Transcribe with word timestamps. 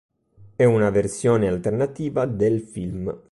È 0.55 0.63
una 0.63 0.89
versione 0.89 1.47
alternativa 1.47 2.25
del 2.25 2.59
film". 2.61 3.15